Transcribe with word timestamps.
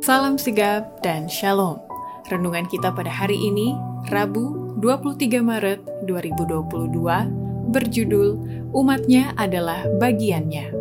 Salam 0.00 0.40
sigap 0.40 1.04
dan 1.04 1.28
shalom. 1.28 1.76
Renungan 2.32 2.64
kita 2.66 2.88
pada 2.88 3.12
hari 3.12 3.36
ini, 3.36 3.76
Rabu 4.08 4.74
23 4.80 5.44
Maret 5.44 5.80
2022, 6.08 7.68
berjudul 7.68 8.28
Umatnya 8.72 9.36
adalah 9.36 9.84
Bagiannya. 10.00 10.72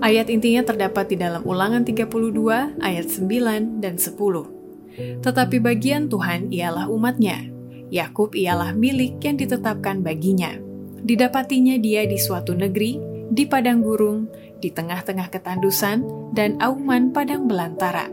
Ayat 0.00 0.32
intinya 0.32 0.64
terdapat 0.64 1.12
di 1.12 1.20
dalam 1.20 1.44
ulangan 1.44 1.84
32 1.84 2.80
ayat 2.80 3.06
9 3.06 3.84
dan 3.84 4.00
10. 4.00 5.20
Tetapi 5.20 5.56
bagian 5.60 6.08
Tuhan 6.08 6.48
ialah 6.48 6.88
umatnya. 6.88 7.44
Yakub 7.92 8.32
ialah 8.32 8.72
milik 8.72 9.20
yang 9.20 9.36
ditetapkan 9.36 10.00
baginya. 10.00 10.56
Didapatinya 11.04 11.76
dia 11.76 12.08
di 12.08 12.16
suatu 12.16 12.56
negeri, 12.56 12.98
di 13.28 13.44
padang 13.44 13.84
gurung, 13.84 14.26
di 14.58 14.74
tengah-tengah 14.74 15.30
ketandusan 15.30 16.04
dan 16.34 16.58
auman 16.58 17.14
padang 17.14 17.46
belantara. 17.46 18.10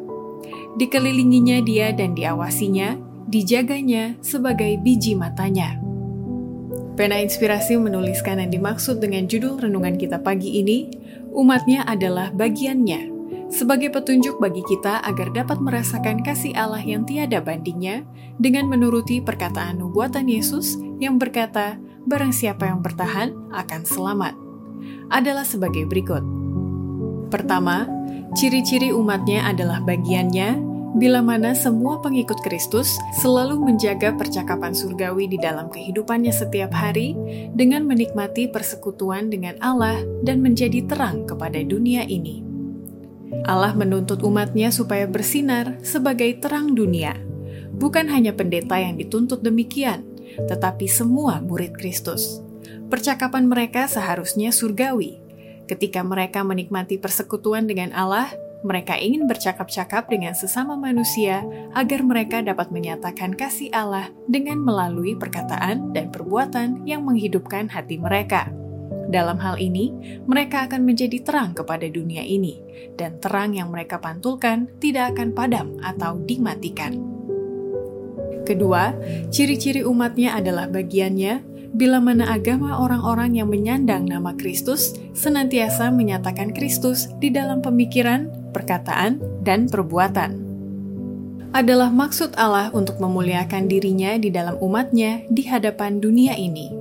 Dikelilinginya 0.75 1.63
dia 1.63 1.95
dan 1.95 2.13
diawasinya, 2.13 2.99
dijaganya 3.29 4.19
sebagai 4.21 4.77
biji 4.81 5.17
matanya. 5.17 5.79
Pena 6.95 7.19
Inspirasi 7.19 7.75
menuliskan 7.75 8.39
yang 8.39 8.51
dimaksud 8.55 9.03
dengan 9.03 9.27
judul 9.27 9.59
renungan 9.59 9.99
kita 9.99 10.23
pagi 10.23 10.63
ini, 10.63 10.87
umatnya 11.35 11.83
adalah 11.83 12.31
bagiannya, 12.31 13.11
sebagai 13.51 13.91
petunjuk 13.91 14.39
bagi 14.39 14.63
kita 14.63 15.03
agar 15.03 15.31
dapat 15.35 15.59
merasakan 15.59 16.23
kasih 16.23 16.55
Allah 16.55 16.79
yang 16.79 17.03
tiada 17.03 17.43
bandingnya 17.43 18.07
dengan 18.39 18.71
menuruti 18.71 19.19
perkataan 19.19 19.83
nubuatan 19.83 20.31
Yesus 20.31 20.79
yang 20.99 21.19
berkata, 21.19 21.75
barang 22.07 22.31
siapa 22.31 22.71
yang 22.71 22.79
bertahan 22.79 23.35
akan 23.51 23.81
selamat. 23.83 24.44
Adalah 25.09 25.45
sebagai 25.45 25.85
berikut. 25.85 26.21
Pertama, 27.29 27.89
ciri-ciri 28.37 28.93
umatnya 28.93 29.49
adalah 29.49 29.81
bagiannya, 29.81 30.75
bila 30.95 31.19
mana 31.19 31.51
semua 31.51 31.99
pengikut 31.99 32.39
Kristus 32.39 32.95
selalu 33.19 33.59
menjaga 33.59 34.15
percakapan 34.15 34.71
surgawi 34.71 35.27
di 35.27 35.35
dalam 35.35 35.67
kehidupannya 35.67 36.31
setiap 36.31 36.71
hari 36.71 37.11
dengan 37.51 37.83
menikmati 37.83 38.47
persekutuan 38.47 39.27
dengan 39.27 39.59
Allah 39.59 39.99
dan 40.23 40.39
menjadi 40.39 40.87
terang 40.87 41.27
kepada 41.27 41.59
dunia 41.59 42.07
ini. 42.07 42.47
Allah 43.43 43.75
menuntut 43.75 44.23
umatnya 44.23 44.71
supaya 44.71 45.03
bersinar 45.03 45.83
sebagai 45.83 46.39
terang 46.39 46.71
dunia. 46.71 47.19
Bukan 47.75 48.07
hanya 48.07 48.31
pendeta 48.31 48.79
yang 48.79 48.95
dituntut 48.95 49.43
demikian, 49.43 50.07
tetapi 50.47 50.87
semua 50.87 51.43
murid 51.43 51.75
Kristus. 51.75 52.44
Percakapan 52.91 53.47
mereka 53.49 53.87
seharusnya 53.89 54.51
surgawi, 54.51 55.25
Ketika 55.65 56.05
mereka 56.05 56.45
menikmati 56.45 57.01
persekutuan 57.01 57.65
dengan 57.65 57.89
Allah, 57.97 58.29
mereka 58.61 58.97
ingin 58.97 59.25
bercakap-cakap 59.25 60.09
dengan 60.09 60.37
sesama 60.37 60.77
manusia 60.77 61.41
agar 61.73 62.05
mereka 62.05 62.41
dapat 62.45 62.69
menyatakan 62.69 63.33
kasih 63.33 63.73
Allah 63.73 64.13
dengan 64.29 64.61
melalui 64.61 65.17
perkataan 65.17 65.93
dan 65.93 66.13
perbuatan 66.13 66.85
yang 66.85 67.01
menghidupkan 67.05 67.69
hati 67.69 67.97
mereka. 67.97 68.49
Dalam 69.09 69.37
hal 69.37 69.57
ini, 69.61 69.93
mereka 70.25 70.65
akan 70.65 70.81
menjadi 70.81 71.21
terang 71.21 71.53
kepada 71.53 71.85
dunia 71.89 72.25
ini, 72.25 72.61
dan 72.97 73.21
terang 73.21 73.53
yang 73.53 73.69
mereka 73.69 74.01
pantulkan 74.01 74.69
tidak 74.81 75.13
akan 75.13 75.29
padam 75.33 75.77
atau 75.81 76.17
dimatikan. 76.25 76.97
Kedua, 78.45 78.93
ciri-ciri 79.33 79.81
umatnya 79.81 80.37
adalah 80.37 80.69
bagiannya 80.69 81.54
bila 81.75 81.99
mana 81.99 82.31
agama 82.31 82.79
orang-orang 82.79 83.35
yang 83.35 83.51
menyandang 83.51 84.07
nama 84.07 84.31
Kristus 84.39 84.95
senantiasa 85.11 85.91
menyatakan 85.91 86.55
Kristus 86.55 87.11
di 87.19 87.27
dalam 87.27 87.59
pemikiran, 87.59 88.31
perkataan, 88.55 89.19
dan 89.43 89.67
perbuatan. 89.67 90.39
Adalah 91.51 91.91
maksud 91.91 92.35
Allah 92.39 92.71
untuk 92.71 92.99
memuliakan 92.99 93.67
dirinya 93.67 94.15
di 94.15 94.31
dalam 94.31 94.55
umatnya 94.59 95.23
di 95.27 95.43
hadapan 95.47 95.99
dunia 95.99 96.35
ini. 96.35 96.71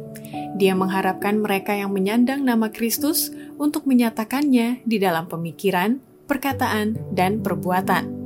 Dia 0.55 0.79
mengharapkan 0.79 1.43
mereka 1.43 1.75
yang 1.75 1.91
menyandang 1.91 2.47
nama 2.47 2.71
Kristus 2.71 3.35
untuk 3.59 3.91
menyatakannya 3.91 4.87
di 4.87 4.97
dalam 5.03 5.27
pemikiran, 5.27 5.99
perkataan, 6.31 6.95
dan 7.11 7.43
perbuatan. 7.43 8.23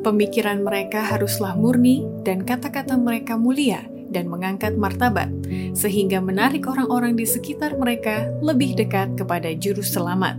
Pemikiran 0.00 0.64
mereka 0.64 1.04
haruslah 1.04 1.52
murni 1.56 2.08
dan 2.24 2.44
kata-kata 2.44 2.96
mereka 2.96 3.36
mulia, 3.36 3.84
dan 4.10 4.26
mengangkat 4.26 4.74
martabat, 4.76 5.30
sehingga 5.74 6.22
menarik 6.22 6.66
orang-orang 6.66 7.14
di 7.18 7.26
sekitar 7.26 7.76
mereka 7.76 8.28
lebih 8.40 8.76
dekat 8.78 9.14
kepada 9.18 9.50
Juru 9.54 9.82
Selamat. 9.84 10.38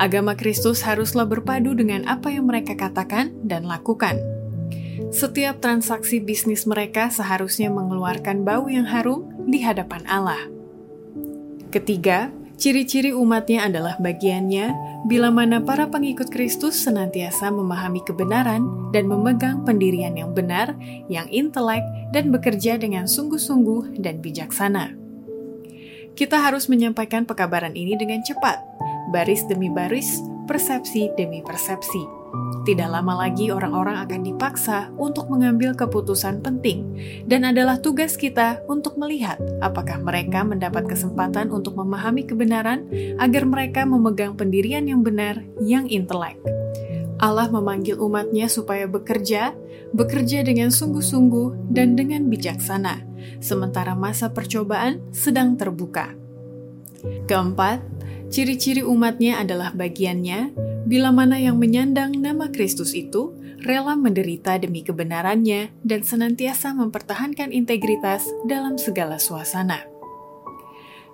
Agama 0.00 0.32
Kristus 0.32 0.80
haruslah 0.80 1.28
berpadu 1.28 1.76
dengan 1.76 2.06
apa 2.08 2.32
yang 2.32 2.48
mereka 2.48 2.72
katakan 2.78 3.34
dan 3.44 3.68
lakukan. 3.68 4.16
Setiap 5.08 5.60
transaksi 5.64 6.20
bisnis 6.20 6.68
mereka 6.68 7.08
seharusnya 7.08 7.72
mengeluarkan 7.72 8.44
bau 8.44 8.68
yang 8.68 8.84
harum 8.84 9.28
di 9.48 9.64
hadapan 9.64 10.04
Allah. 10.04 10.40
Ketiga, 11.68 12.32
Ciri-ciri 12.58 13.14
umatnya 13.14 13.70
adalah 13.70 13.94
bagiannya 14.02 14.74
bila 15.06 15.30
mana 15.30 15.62
para 15.62 15.86
pengikut 15.86 16.26
Kristus 16.26 16.74
senantiasa 16.82 17.54
memahami 17.54 18.02
kebenaran 18.02 18.90
dan 18.90 19.06
memegang 19.06 19.62
pendirian 19.62 20.18
yang 20.18 20.34
benar, 20.34 20.74
yang 21.06 21.30
intelek, 21.30 21.86
dan 22.10 22.34
bekerja 22.34 22.74
dengan 22.74 23.06
sungguh-sungguh 23.06 24.02
dan 24.02 24.18
bijaksana. 24.18 24.90
Kita 26.18 26.42
harus 26.42 26.66
menyampaikan 26.66 27.22
pekabaran 27.22 27.78
ini 27.78 27.94
dengan 27.94 28.26
cepat, 28.26 28.58
baris 29.14 29.46
demi 29.46 29.70
baris, 29.70 30.18
persepsi 30.50 31.14
demi 31.14 31.46
persepsi 31.46 32.17
tidak 32.68 32.92
lama 32.92 33.24
lagi 33.24 33.48
orang-orang 33.48 33.96
akan 34.04 34.20
dipaksa 34.28 34.92
untuk 35.00 35.32
mengambil 35.32 35.72
keputusan 35.72 36.44
penting, 36.44 36.84
dan 37.24 37.48
adalah 37.48 37.80
tugas 37.80 38.18
kita 38.20 38.60
untuk 38.68 39.00
melihat 39.00 39.40
apakah 39.64 39.96
mereka 40.00 40.44
mendapat 40.44 40.84
kesempatan 40.84 41.48
untuk 41.48 41.80
memahami 41.80 42.28
kebenaran 42.28 42.84
agar 43.16 43.48
mereka 43.48 43.88
memegang 43.88 44.36
pendirian 44.36 44.84
yang 44.84 45.00
benar, 45.00 45.40
yang 45.64 45.88
intelek. 45.88 46.36
Allah 47.18 47.50
memanggil 47.50 47.98
umatnya 47.98 48.46
supaya 48.46 48.86
bekerja, 48.86 49.50
bekerja 49.90 50.46
dengan 50.46 50.70
sungguh-sungguh 50.70 51.72
dan 51.72 51.98
dengan 51.98 52.30
bijaksana, 52.30 53.02
sementara 53.42 53.98
masa 53.98 54.30
percobaan 54.30 55.02
sedang 55.10 55.58
terbuka. 55.58 56.14
Keempat, 57.26 57.82
ciri-ciri 58.28 58.84
umatnya 58.84 59.40
adalah 59.40 59.72
bagiannya 59.72 60.52
bila 60.88 61.12
mana 61.12 61.36
yang 61.36 61.60
menyandang 61.60 62.16
nama 62.16 62.48
Kristus 62.48 62.96
itu 62.96 63.36
rela 63.60 63.98
menderita 63.98 64.56
demi 64.56 64.80
kebenarannya 64.80 65.72
dan 65.84 66.00
senantiasa 66.00 66.72
mempertahankan 66.72 67.52
integritas 67.52 68.24
dalam 68.48 68.80
segala 68.80 69.20
suasana. 69.20 69.84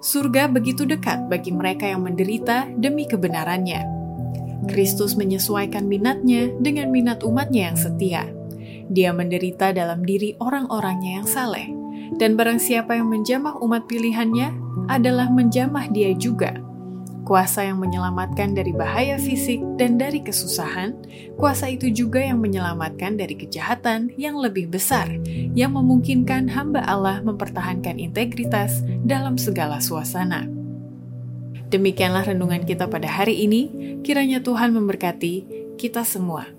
Surga 0.05 0.53
begitu 0.53 0.85
dekat 0.85 1.27
bagi 1.33 1.51
mereka 1.51 1.89
yang 1.89 2.05
menderita 2.05 2.69
demi 2.77 3.09
kebenarannya. 3.09 3.89
Kristus 4.69 5.17
menyesuaikan 5.17 5.89
minatnya 5.89 6.53
dengan 6.61 6.93
minat 6.93 7.25
umatnya 7.25 7.73
yang 7.73 7.79
setia. 7.81 8.23
Dia 8.93 9.17
menderita 9.17 9.73
dalam 9.73 10.05
diri 10.05 10.37
orang-orangnya 10.39 11.25
yang 11.25 11.29
saleh, 11.29 11.73
dan 12.21 12.37
barang 12.37 12.61
siapa 12.61 13.01
yang 13.01 13.09
menjamah 13.09 13.57
umat 13.65 13.89
pilihannya 13.89 14.53
adalah 14.93 15.33
menjamah 15.33 15.89
dia 15.89 16.13
juga 16.13 16.65
kuasa 17.25 17.67
yang 17.67 17.83
menyelamatkan 17.83 18.55
dari 18.55 18.71
bahaya 18.71 19.19
fisik 19.19 19.59
dan 19.81 19.99
dari 19.99 20.23
kesusahan, 20.23 20.95
kuasa 21.41 21.73
itu 21.73 21.91
juga 21.91 22.23
yang 22.23 22.39
menyelamatkan 22.39 23.19
dari 23.19 23.35
kejahatan 23.35 24.13
yang 24.15 24.39
lebih 24.39 24.71
besar, 24.71 25.11
yang 25.57 25.75
memungkinkan 25.75 26.53
hamba 26.53 26.85
Allah 26.87 27.25
mempertahankan 27.25 27.99
integritas 27.99 28.85
dalam 29.03 29.41
segala 29.41 29.83
suasana. 29.83 30.47
Demikianlah 31.75 32.31
renungan 32.31 32.63
kita 32.63 32.87
pada 32.87 33.11
hari 33.11 33.43
ini. 33.43 33.67
Kiranya 34.07 34.39
Tuhan 34.39 34.71
memberkati 34.71 35.35
kita 35.75 36.07
semua. 36.07 36.54